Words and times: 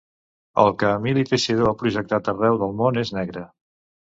El 0.61 0.69
que 0.83 0.87
Emili 0.99 1.25
Teixidor 1.33 1.71
ha 1.73 1.75
projectat 1.83 2.33
arreu 2.35 2.59
del 2.65 2.77
món 2.81 2.99
és 3.03 3.13
negre. 3.21 3.45